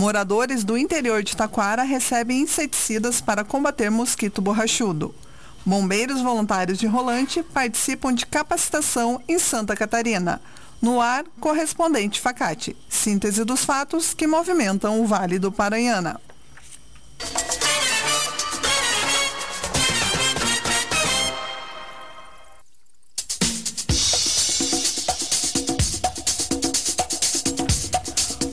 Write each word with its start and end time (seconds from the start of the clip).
Moradores 0.00 0.64
do 0.64 0.78
interior 0.78 1.22
de 1.22 1.36
Taquara 1.36 1.82
recebem 1.82 2.40
inseticidas 2.40 3.20
para 3.20 3.44
combater 3.44 3.90
mosquito 3.90 4.40
borrachudo. 4.40 5.14
Bombeiros 5.62 6.22
voluntários 6.22 6.78
de 6.78 6.86
Rolante 6.86 7.42
participam 7.42 8.14
de 8.14 8.24
capacitação 8.24 9.20
em 9.28 9.38
Santa 9.38 9.76
Catarina. 9.76 10.40
No 10.80 11.02
ar, 11.02 11.26
correspondente 11.38 12.18
Facate. 12.18 12.74
Síntese 12.88 13.44
dos 13.44 13.62
fatos 13.62 14.14
que 14.14 14.26
movimentam 14.26 15.02
o 15.02 15.06
Vale 15.06 15.38
do 15.38 15.52
Paranhana. 15.52 16.18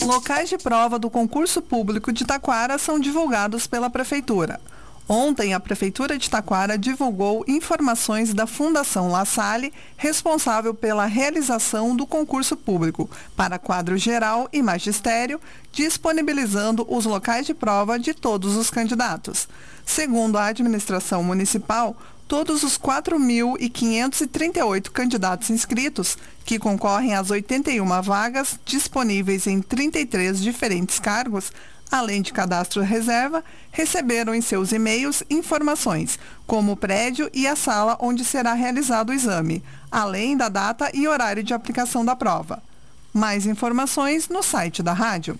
Locais 0.07 0.47
de 0.47 0.57
prova 0.57 0.97
do 0.97 1.09
concurso 1.09 1.61
público 1.61 2.13
de 2.13 2.23
Taquara 2.23 2.77
são 2.77 2.97
divulgados 2.97 3.67
pela 3.67 3.89
Prefeitura. 3.89 4.57
Ontem, 5.05 5.53
a 5.53 5.59
Prefeitura 5.59 6.17
de 6.17 6.29
Taquara 6.29 6.77
divulgou 6.77 7.43
informações 7.45 8.33
da 8.33 8.47
Fundação 8.47 9.11
La 9.11 9.25
Salle, 9.25 9.73
responsável 9.97 10.73
pela 10.73 11.05
realização 11.07 11.93
do 11.93 12.07
concurso 12.07 12.55
público 12.55 13.09
para 13.35 13.59
quadro 13.59 13.97
geral 13.97 14.47
e 14.53 14.61
magistério, 14.61 15.41
disponibilizando 15.73 16.87
os 16.89 17.03
locais 17.03 17.45
de 17.45 17.53
prova 17.53 17.99
de 17.99 18.13
todos 18.13 18.55
os 18.55 18.69
candidatos. 18.69 19.45
Segundo 19.85 20.37
a 20.37 20.45
administração 20.45 21.21
municipal, 21.21 21.97
todos 22.27 22.63
os 22.63 22.77
4.538 22.77 24.89
candidatos 24.89 25.49
inscritos, 25.49 26.17
que 26.43 26.59
concorrem 26.59 27.15
às 27.15 27.31
81 27.31 28.01
vagas 28.01 28.59
disponíveis 28.65 29.47
em 29.47 29.61
33 29.61 30.41
diferentes 30.41 30.99
cargos, 30.99 31.53
além 31.89 32.21
de 32.21 32.33
cadastro 32.33 32.81
reserva, 32.81 33.41
receberam 33.71 34.35
em 34.35 34.41
seus 34.41 34.73
e-mails 34.73 35.23
informações, 35.29 36.19
como 36.45 36.73
o 36.73 36.77
prédio 36.77 37.29
e 37.33 37.47
a 37.47 37.55
sala 37.55 37.95
onde 37.99 38.25
será 38.25 38.51
realizado 38.53 39.09
o 39.09 39.13
exame, 39.13 39.63
além 39.89 40.35
da 40.35 40.49
data 40.49 40.91
e 40.93 41.07
horário 41.07 41.43
de 41.43 41.53
aplicação 41.53 42.03
da 42.03 42.13
prova. 42.15 42.61
Mais 43.13 43.45
informações 43.45 44.27
no 44.27 44.43
site 44.43 44.83
da 44.83 44.91
rádio. 44.93 45.39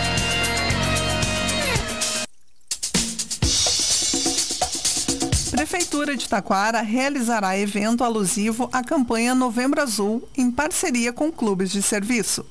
Prefeitura 5.71 6.17
de 6.17 6.27
Taquara 6.27 6.81
realizará 6.81 7.57
evento 7.57 8.03
alusivo 8.03 8.69
à 8.73 8.83
campanha 8.83 9.33
Novembro 9.33 9.81
Azul 9.81 10.27
em 10.37 10.51
parceria 10.51 11.13
com 11.13 11.31
clubes 11.31 11.71
de 11.71 11.81
serviço. 11.81 12.45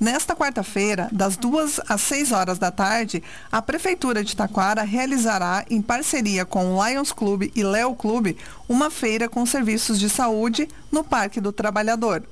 Nesta 0.00 0.34
quarta-feira, 0.34 1.10
das 1.12 1.36
2 1.36 1.82
às 1.86 2.00
6 2.00 2.32
horas 2.32 2.58
da 2.58 2.70
tarde, 2.70 3.22
a 3.52 3.60
Prefeitura 3.60 4.24
de 4.24 4.34
Taquara 4.34 4.82
realizará, 4.82 5.62
em 5.68 5.82
parceria 5.82 6.46
com 6.46 6.74
o 6.74 6.88
Lions 6.88 7.12
Clube 7.12 7.52
e 7.54 7.62
Leo 7.62 7.94
Clube, 7.94 8.34
uma 8.66 8.90
feira 8.90 9.28
com 9.28 9.44
serviços 9.44 10.00
de 10.00 10.08
saúde 10.08 10.66
no 10.90 11.04
Parque 11.04 11.42
do 11.42 11.52
Trabalhador. 11.52 12.22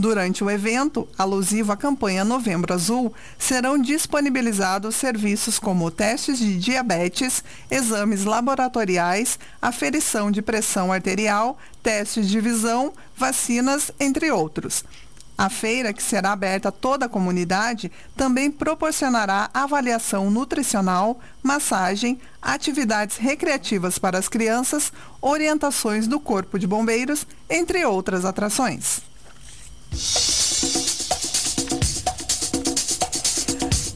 Durante 0.00 0.42
o 0.42 0.50
evento, 0.50 1.06
alusivo 1.18 1.72
à 1.72 1.76
campanha 1.76 2.24
Novembro 2.24 2.72
Azul, 2.72 3.12
serão 3.38 3.76
disponibilizados 3.76 4.96
serviços 4.96 5.58
como 5.58 5.90
testes 5.90 6.38
de 6.38 6.58
diabetes, 6.58 7.44
exames 7.70 8.24
laboratoriais, 8.24 9.38
aferição 9.60 10.30
de 10.30 10.40
pressão 10.40 10.90
arterial, 10.90 11.58
testes 11.82 12.30
de 12.30 12.40
visão, 12.40 12.94
vacinas, 13.14 13.92
entre 14.00 14.30
outros. 14.30 14.84
A 15.36 15.50
feira, 15.50 15.92
que 15.92 16.02
será 16.02 16.32
aberta 16.32 16.70
a 16.70 16.72
toda 16.72 17.04
a 17.04 17.08
comunidade, 17.08 17.92
também 18.16 18.50
proporcionará 18.50 19.50
avaliação 19.52 20.30
nutricional, 20.30 21.20
massagem, 21.42 22.18
atividades 22.40 23.18
recreativas 23.18 23.98
para 23.98 24.16
as 24.16 24.30
crianças, 24.30 24.94
orientações 25.20 26.06
do 26.06 26.18
Corpo 26.18 26.58
de 26.58 26.66
Bombeiros, 26.66 27.26
entre 27.50 27.84
outras 27.84 28.24
atrações. 28.24 29.09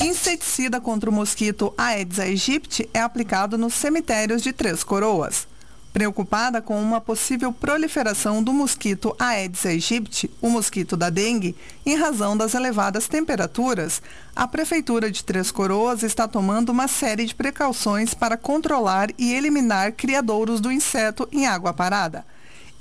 Inseticida 0.01 0.81
contra 0.81 1.11
o 1.11 1.13
mosquito 1.13 1.73
Aedes 1.77 2.19
aegypti 2.19 2.89
é 2.93 3.01
aplicado 3.01 3.59
nos 3.59 3.75
cemitérios 3.75 4.43
de 4.43 4.53
Três 4.53 4.83
Coroas. 4.85 5.47
Preocupada 5.93 6.61
com 6.61 6.83
uma 6.83 7.01
possível 7.01 7.53
proliferação 7.53 8.43
do 8.43 8.53
mosquito 8.53 9.15
Aedes 9.17 9.65
aegypti, 9.65 10.29
o 10.43 10.51
mosquito 10.51 10.97
da 10.97 11.09
dengue, 11.09 11.55
em 11.87 11.95
razão 11.95 12.37
das 12.37 12.55
elevadas 12.55 13.07
temperaturas, 13.07 14.03
a 14.35 14.49
Prefeitura 14.49 15.09
de 15.09 15.23
Três 15.23 15.53
Coroas 15.53 16.03
está 16.03 16.27
tomando 16.27 16.71
uma 16.71 16.89
série 16.89 17.25
de 17.25 17.35
precauções 17.35 18.13
para 18.13 18.37
controlar 18.37 19.11
e 19.17 19.33
eliminar 19.33 19.93
criadouros 19.93 20.61
do 20.61 20.73
inseto 20.73 21.29
em 21.31 21.47
água 21.47 21.73
parada. 21.73 22.27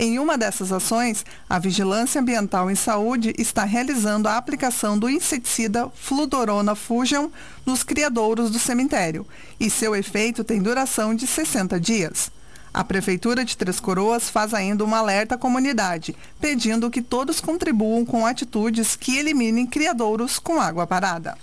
Em 0.03 0.19
uma 0.19 0.38
dessas 0.38 0.74
ações, 0.74 1.25
a 1.50 1.58
Vigilância 1.58 2.19
Ambiental 2.19 2.69
em 2.69 2.75
Saúde 2.75 3.34
está 3.38 3.64
realizando 3.64 4.28
a 4.28 4.36
aplicação 4.36 5.00
do 5.00 5.09
inseticida 5.09 5.90
Fludorona 5.96 6.75
Fusion 6.75 7.30
nos 7.66 7.84
criadouros 7.84 8.52
do 8.52 8.59
cemitério 8.59 9.25
e 9.58 9.69
seu 9.69 9.96
efeito 9.96 10.44
tem 10.44 10.62
duração 10.62 11.16
de 11.16 11.25
60 11.25 11.80
dias. 11.80 12.30
A 12.74 12.84
Prefeitura 12.84 13.46
de 13.46 13.56
Três 13.56 13.80
Coroas 13.80 14.30
faz 14.30 14.53
ainda 14.53 14.84
um 14.84 14.94
alerta 14.94 15.36
à 15.36 15.38
comunidade, 15.38 16.14
pedindo 16.38 16.91
que 16.91 17.02
todos 17.02 17.40
contribuam 17.40 18.03
com 18.03 18.25
atitudes 18.25 18.97
que 18.97 19.18
eliminem 19.18 19.66
criadouros 19.66 20.38
com 20.38 20.59
água 20.59 20.85
parada. 20.85 21.38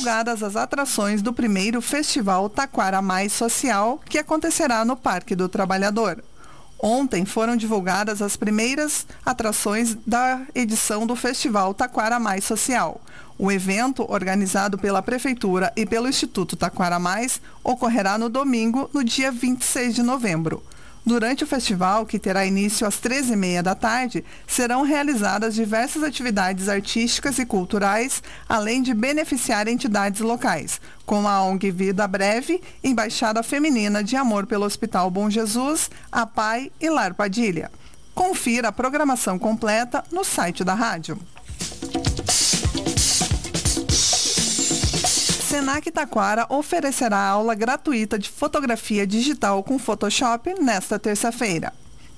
Divulgadas 0.00 0.42
as 0.42 0.56
atrações 0.56 1.20
do 1.20 1.30
primeiro 1.30 1.82
Festival 1.82 2.48
Taquara 2.48 3.02
Mais 3.02 3.34
Social, 3.34 4.00
que 4.08 4.16
acontecerá 4.16 4.82
no 4.82 4.96
Parque 4.96 5.36
do 5.36 5.46
Trabalhador. 5.46 6.24
Ontem 6.82 7.26
foram 7.26 7.54
divulgadas 7.54 8.22
as 8.22 8.34
primeiras 8.34 9.06
atrações 9.26 9.94
da 10.06 10.40
edição 10.54 11.06
do 11.06 11.14
Festival 11.14 11.74
Taquara 11.74 12.18
Mais 12.18 12.44
Social. 12.44 12.98
O 13.38 13.52
evento, 13.52 14.10
organizado 14.10 14.78
pela 14.78 15.02
Prefeitura 15.02 15.70
e 15.76 15.84
pelo 15.84 16.08
Instituto 16.08 16.56
Taquara 16.56 16.98
Mais, 16.98 17.38
ocorrerá 17.62 18.16
no 18.16 18.30
domingo, 18.30 18.88
no 18.94 19.04
dia 19.04 19.30
26 19.30 19.96
de 19.96 20.02
novembro. 20.02 20.62
Durante 21.04 21.44
o 21.44 21.46
festival, 21.46 22.04
que 22.04 22.18
terá 22.18 22.44
início 22.44 22.86
às 22.86 23.00
13h30 23.00 23.62
da 23.62 23.74
tarde, 23.74 24.24
serão 24.46 24.82
realizadas 24.82 25.54
diversas 25.54 26.02
atividades 26.02 26.68
artísticas 26.68 27.38
e 27.38 27.46
culturais, 27.46 28.22
além 28.46 28.82
de 28.82 28.92
beneficiar 28.92 29.66
entidades 29.66 30.20
locais, 30.20 30.80
como 31.06 31.26
a 31.26 31.42
ONG 31.42 31.70
Vida 31.70 32.06
Breve, 32.06 32.62
Embaixada 32.84 33.42
Feminina 33.42 34.04
de 34.04 34.14
Amor 34.14 34.46
pelo 34.46 34.66
Hospital 34.66 35.10
Bom 35.10 35.30
Jesus, 35.30 35.90
a 36.12 36.26
PAI 36.26 36.70
e 36.78 36.90
Lar 36.90 37.14
Padilha. 37.14 37.70
Confira 38.14 38.68
a 38.68 38.72
programação 38.72 39.38
completa 39.38 40.04
no 40.12 40.22
site 40.22 40.62
da 40.62 40.74
rádio. 40.74 41.18
Senac 45.50 45.90
Taquara 45.90 46.46
oferecerá 46.48 47.18
aula 47.18 47.56
gratuita 47.56 48.16
de 48.16 48.30
fotografia 48.30 49.04
digital 49.04 49.64
com 49.64 49.80
Photoshop 49.80 50.54
nesta 50.62 50.96
terça-feira. 50.96 51.72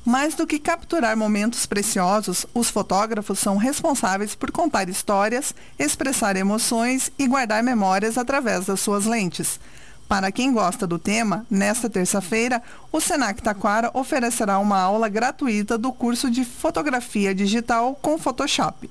Mais 0.05 0.35
do 0.35 0.47
que 0.47 0.59
capturar 0.59 1.17
momentos 1.17 1.65
preciosos, 1.65 2.45
os 2.53 2.69
fotógrafos 2.69 3.39
são 3.39 3.57
responsáveis 3.57 4.35
por 4.35 4.51
contar 4.51 4.87
histórias, 4.91 5.55
expressar 5.79 6.37
emoções 6.37 7.11
e 7.19 7.27
guardar 7.27 7.63
memórias 7.63 8.19
através 8.19 8.67
das 8.67 8.81
suas 8.81 9.07
lentes. 9.07 9.59
Para 10.07 10.31
quem 10.31 10.53
gosta 10.53 10.87
do 10.87 10.99
tema, 10.99 11.47
nesta 11.51 11.89
terça-feira, 11.89 12.63
o 12.93 13.01
Senac 13.01 13.41
Taquara 13.41 13.91
oferecerá 13.95 14.59
uma 14.59 14.79
aula 14.79 15.09
gratuita 15.09 15.79
do 15.79 15.91
curso 15.91 16.31
de 16.31 16.45
fotografia 16.45 17.35
digital 17.35 17.99
com 18.03 18.19
Photoshop. 18.19 18.91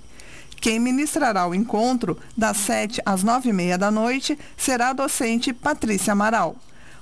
Quem 0.61 0.79
ministrará 0.79 1.47
o 1.47 1.55
encontro, 1.55 2.15
das 2.37 2.55
7 2.57 3.01
às 3.03 3.23
9 3.23 3.49
e 3.49 3.53
meia 3.53 3.79
da 3.79 3.89
noite, 3.89 4.37
será 4.55 4.89
a 4.89 4.93
docente 4.93 5.51
Patrícia 5.51 6.13
Amaral. 6.13 6.55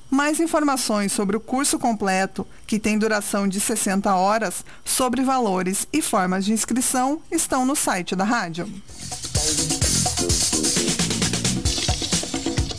Mais 0.10 0.40
informações 0.40 1.12
sobre 1.12 1.36
o 1.36 1.42
curso 1.42 1.78
completo, 1.78 2.48
que 2.66 2.80
tem 2.80 2.98
duração 2.98 3.50
de 3.50 3.60
60 3.60 4.16
horas, 4.16 4.64
sobre 4.86 5.24
valores 5.24 5.86
e 5.92 6.02
formas 6.02 6.46
de 6.46 6.54
inscrição, 6.54 7.22
estão 7.30 7.66
no 7.66 7.76
site 7.76 8.16
da 8.16 8.24
rádio. 8.24 8.66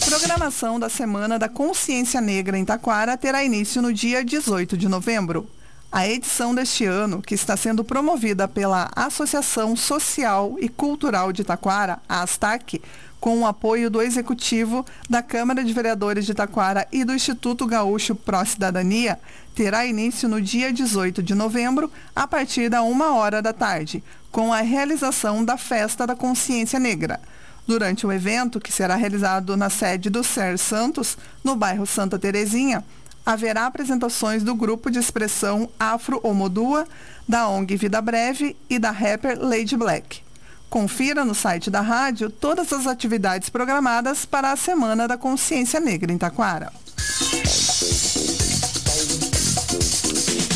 Programação 0.09 0.81
da 0.81 0.88
Semana 0.88 1.38
da 1.38 1.49
Consciência 1.49 2.23
Negra 2.23 2.56
em 2.56 2.65
Taquara 2.65 3.19
terá 3.19 3.44
início 3.44 3.83
no 3.83 3.93
dia 3.93 4.25
18 4.25 4.79
de 4.79 4.88
novembro. 4.88 5.47
A 5.92 6.08
edição 6.08 6.54
deste 6.54 6.84
ano, 6.84 7.20
que 7.20 7.34
está 7.34 7.56
sendo 7.56 7.82
promovida 7.82 8.46
pela 8.46 8.88
Associação 8.94 9.75
Social 9.75 10.54
e 10.60 10.69
Cultural 10.69 11.32
de 11.32 11.42
Taquara, 11.42 11.98
a 12.08 12.22
ASTAC, 12.22 12.81
com 13.19 13.40
o 13.40 13.46
apoio 13.46 13.90
do 13.90 14.00
Executivo 14.00 14.87
da 15.08 15.20
Câmara 15.20 15.64
de 15.64 15.72
Vereadores 15.72 16.25
de 16.25 16.32
Taquara 16.32 16.87
e 16.92 17.02
do 17.02 17.12
Instituto 17.12 17.66
Gaúcho 17.66 18.14
Pró 18.14 18.44
Cidadania, 18.44 19.19
terá 19.52 19.84
início 19.84 20.28
no 20.28 20.40
dia 20.40 20.72
18 20.72 21.25
de 21.25 21.34
novembro, 21.34 21.90
a 22.14 22.25
partir 22.25 22.69
da 22.69 22.82
uma 22.82 23.16
hora 23.16 23.42
da 23.42 23.52
tarde, 23.52 24.00
com 24.31 24.52
a 24.52 24.60
realização 24.60 25.44
da 25.44 25.56
Festa 25.56 26.06
da 26.06 26.14
Consciência 26.14 26.78
Negra. 26.78 27.19
Durante 27.66 28.06
o 28.06 28.12
evento, 28.12 28.60
que 28.60 28.72
será 28.72 28.94
realizado 28.94 29.56
na 29.56 29.69
sede 29.69 30.08
do 30.08 30.22
SER 30.22 30.56
Santos, 30.56 31.19
no 31.42 31.56
bairro 31.56 31.84
Santa 31.84 32.16
Terezinha, 32.16 32.84
haverá 33.25 33.67
apresentações 33.67 34.43
do 34.43 34.55
grupo 34.55 34.90
de 34.90 34.99
expressão 34.99 35.69
Afro 35.78 36.20
Omodua, 36.22 36.87
da 37.28 37.49
ONG 37.49 37.76
Vida 37.76 38.00
Breve 38.00 38.56
e 38.69 38.78
da 38.78 38.90
rapper 38.90 39.38
Lady 39.40 39.76
Black. 39.76 40.22
Confira 40.69 41.25
no 41.25 41.34
site 41.34 41.70
da 41.70 41.81
rádio 41.81 42.31
todas 42.31 42.72
as 42.72 42.87
atividades 42.87 43.49
programadas 43.49 44.25
para 44.25 44.52
a 44.52 44.56
Semana 44.56 45.08
da 45.08 45.19
Consciência 45.19 45.81
Negra 45.81 46.12
em 46.12 46.19
Taquara. 46.19 46.72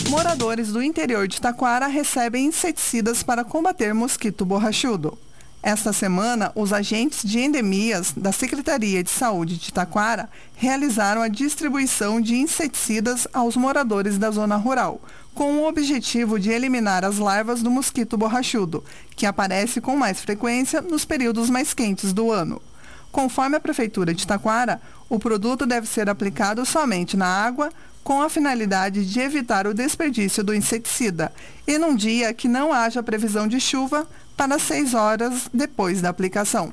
Moradores 0.09 0.69
do 0.69 0.81
interior 0.81 1.27
de 1.27 1.41
Taquara 1.41 1.89
recebem 1.89 2.47
inseticidas 2.47 3.23
para 3.25 3.45
combater 3.45 3.93
mosquito 3.93 4.45
borrachudo. 4.45 5.19
Esta 5.67 5.95
semana, 5.95 6.53
os 6.55 6.75
agentes 6.75 7.23
de 7.27 7.41
endemias 7.41 8.13
da 8.15 8.33
Secretaria 8.33 9.03
de 9.03 9.11
Saúde 9.11 9.57
de 9.57 9.73
Taquara 9.73 10.29
realizaram 10.57 11.23
a 11.23 11.29
distribuição 11.29 12.21
de 12.21 12.35
inseticidas 12.35 13.27
aos 13.33 13.57
moradores 13.57 14.19
da 14.19 14.31
zona 14.31 14.57
rural, 14.57 15.01
com 15.33 15.57
o 15.57 15.67
objetivo 15.67 16.39
de 16.39 16.51
eliminar 16.51 17.03
as 17.03 17.17
larvas 17.17 17.63
do 17.63 17.71
mosquito 17.71 18.19
borrachudo, 18.19 18.85
que 19.17 19.25
aparece 19.25 19.81
com 19.81 19.97
mais 19.97 20.21
frequência 20.21 20.83
nos 20.83 21.07
períodos 21.07 21.49
mais 21.49 21.73
quentes 21.73 22.13
do 22.13 22.31
ano. 22.31 22.61
Conforme 23.11 23.57
a 23.57 23.61
Prefeitura 23.61 24.13
de 24.13 24.27
Taquara, 24.27 24.83
o 25.09 25.19
produto 25.19 25.65
deve 25.65 25.87
ser 25.87 26.11
aplicado 26.11 26.67
somente 26.67 27.17
na 27.17 27.27
água, 27.27 27.71
com 28.03 28.21
a 28.21 28.29
finalidade 28.29 29.07
de 29.07 29.19
evitar 29.19 29.67
o 29.67 29.73
desperdício 29.73 30.45
do 30.45 30.55
inseticida, 30.55 31.33
e 31.67 31.79
num 31.79 31.97
dia 31.97 32.35
que 32.35 32.49
não 32.49 32.71
haja 32.71 33.03
previsão 33.03 33.49
de 33.49 33.59
chuva, 33.59 34.07
para 34.37 34.59
seis 34.59 34.95
horas 34.95 35.49
depois 35.53 36.01
da 36.01 36.09
aplicação. 36.09 36.73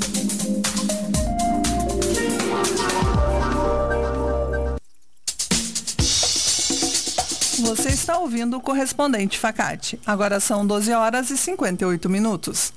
Você 7.61 7.89
está 7.89 8.17
ouvindo 8.17 8.57
o 8.57 8.61
correspondente 8.61 9.37
Facate. 9.37 9.99
Agora 10.05 10.39
são 10.39 10.65
12 10.65 10.91
horas 10.93 11.29
e 11.29 11.37
58 11.37 12.09
minutos. 12.09 12.73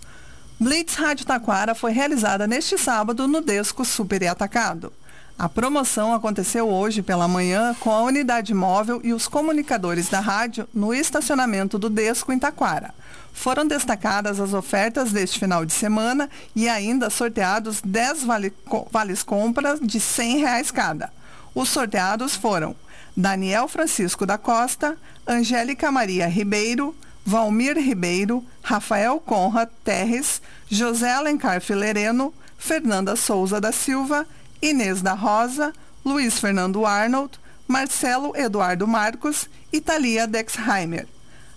Blitz 0.61 0.95
Rádio 0.95 1.25
Taquara 1.25 1.75
foi 1.75 1.91
realizada 1.91 2.47
neste 2.47 2.77
sábado 2.77 3.27
no 3.27 3.41
Desco 3.41 3.83
Super 3.83 4.21
e 4.23 4.29
Atacado. 4.29 4.93
A 5.39 5.49
promoção 5.49 6.13
aconteceu 6.13 6.69
hoje 6.69 7.03
pela 7.03 7.27
manhã 7.27 7.75
com 7.81 7.91
a 7.91 8.03
unidade 8.03 8.53
móvel 8.53 9.01
e 9.03 9.15
os 9.15 9.27
comunicadores 9.27 10.09
da 10.11 10.21
rádio 10.21 10.69
no 10.73 10.93
estacionamento 10.93 11.79
do 11.79 11.89
Desco 11.89 12.31
em 12.31 12.39
Taquara. 12.39 12.95
Foram 13.33 13.67
destacadas 13.67 14.39
as 14.39 14.53
ofertas 14.53 15.11
deste 15.11 15.39
final 15.39 15.65
de 15.65 15.73
semana 15.73 16.29
e 16.55 16.69
ainda 16.69 17.09
sorteados 17.09 17.81
10 17.83 18.25
vale, 18.25 18.53
vales 18.93 19.23
compras 19.23 19.81
de 19.81 19.99
100 19.99 20.39
reais 20.39 20.71
cada. 20.71 21.11
Os 21.55 21.71
sorteados 21.71 22.37
foram 22.37 22.77
Daniel 23.16 23.69
Francisco 23.69 24.26
da 24.26 24.37
Costa, 24.37 24.96
Angélica 25.26 25.90
Maria 25.93 26.26
Ribeiro, 26.26 26.94
Valmir 27.25 27.76
Ribeiro, 27.78 28.44
Rafael 28.62 29.20
Conrad 29.20 29.69
Terres, 29.84 30.43
José 30.69 31.12
Alencar 31.12 31.61
Filereno, 31.61 32.34
Fernanda 32.58 33.14
Souza 33.14 33.61
da 33.61 33.72
Silva, 33.72 34.26
Inês 34.61 35.00
da 35.00 35.14
Rosa, 35.14 35.72
Luiz 36.05 36.38
Fernando 36.38 36.84
Arnold, 36.84 37.38
Marcelo 37.66 38.37
Eduardo 38.37 38.87
Marcos 38.87 39.49
e 39.72 39.81
Thalia 39.81 40.26
Dexheimer. 40.26 41.06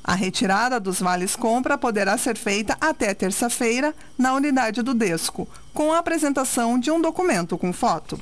A 0.04 0.14
retirada 0.14 0.80
dos 0.80 1.02
vales 1.02 1.36
compra 1.36 1.78
poderá 1.78 2.18
ser 2.18 2.38
feita 2.38 2.78
até 2.80 3.14
terça-feira 3.14 3.94
na 4.18 4.34
unidade 4.34 4.82
do 4.82 4.94
Desco, 4.94 5.50
com 5.74 5.92
a 5.92 5.98
apresentação 5.98 6.80
de 6.80 6.90
um 6.90 7.02
documento 7.02 7.58
com 7.58 7.74
foto. 7.74 8.18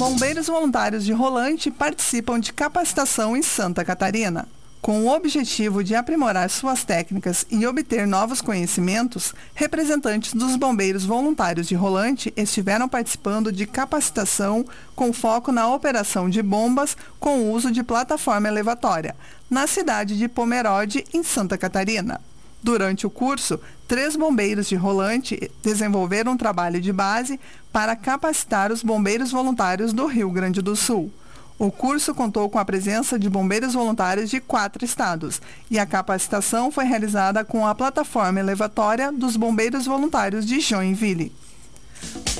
Bombeiros 0.00 0.46
voluntários 0.46 1.04
de 1.04 1.12
Rolante 1.12 1.70
participam 1.70 2.40
de 2.40 2.54
capacitação 2.54 3.36
em 3.36 3.42
Santa 3.42 3.84
Catarina. 3.84 4.48
Com 4.80 5.04
o 5.04 5.14
objetivo 5.14 5.84
de 5.84 5.94
aprimorar 5.94 6.48
suas 6.48 6.84
técnicas 6.84 7.44
e 7.50 7.66
obter 7.66 8.06
novos 8.06 8.40
conhecimentos, 8.40 9.34
representantes 9.54 10.32
dos 10.32 10.56
bombeiros 10.56 11.04
voluntários 11.04 11.68
de 11.68 11.74
Rolante 11.74 12.32
estiveram 12.34 12.88
participando 12.88 13.52
de 13.52 13.66
capacitação 13.66 14.64
com 14.96 15.12
foco 15.12 15.52
na 15.52 15.68
operação 15.68 16.30
de 16.30 16.42
bombas 16.42 16.96
com 17.18 17.52
uso 17.52 17.70
de 17.70 17.82
plataforma 17.82 18.48
elevatória, 18.48 19.14
na 19.50 19.66
cidade 19.66 20.16
de 20.16 20.28
Pomerode, 20.28 21.04
em 21.12 21.22
Santa 21.22 21.58
Catarina. 21.58 22.18
Durante 22.62 23.06
o 23.06 23.10
curso, 23.10 23.58
três 23.88 24.16
bombeiros 24.16 24.68
de 24.68 24.76
Rolante 24.76 25.50
desenvolveram 25.62 26.32
um 26.32 26.36
trabalho 26.36 26.80
de 26.80 26.92
base 26.92 27.40
para 27.72 27.96
capacitar 27.96 28.70
os 28.70 28.82
bombeiros 28.82 29.30
voluntários 29.30 29.92
do 29.92 30.06
Rio 30.06 30.30
Grande 30.30 30.60
do 30.60 30.76
Sul. 30.76 31.10
O 31.58 31.70
curso 31.70 32.14
contou 32.14 32.48
com 32.48 32.58
a 32.58 32.64
presença 32.64 33.18
de 33.18 33.28
bombeiros 33.28 33.74
voluntários 33.74 34.30
de 34.30 34.40
quatro 34.40 34.82
estados 34.82 35.42
e 35.70 35.78
a 35.78 35.84
capacitação 35.84 36.70
foi 36.70 36.84
realizada 36.84 37.44
com 37.44 37.66
a 37.66 37.74
plataforma 37.74 38.40
elevatória 38.40 39.12
dos 39.12 39.36
bombeiros 39.36 39.84
voluntários 39.84 40.46
de 40.46 40.58
Joinville. 40.60 41.32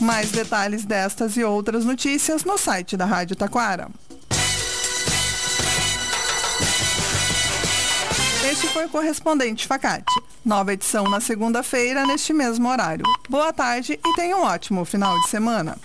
Mais 0.00 0.30
detalhes 0.30 0.86
destas 0.86 1.36
e 1.36 1.44
outras 1.44 1.84
notícias 1.84 2.44
no 2.44 2.56
site 2.56 2.96
da 2.96 3.04
Rádio 3.04 3.36
Taquara. 3.36 3.88
Este 8.48 8.68
foi 8.68 8.86
o 8.86 8.88
correspondente 8.88 9.66
Facate. 9.66 10.12
Nova 10.44 10.72
edição 10.72 11.04
na 11.04 11.20
segunda-feira, 11.20 12.06
neste 12.06 12.32
mesmo 12.32 12.68
horário. 12.68 13.04
Boa 13.28 13.52
tarde 13.52 14.00
e 14.04 14.14
tenha 14.14 14.36
um 14.36 14.42
ótimo 14.42 14.84
final 14.84 15.14
de 15.20 15.28
semana. 15.28 15.76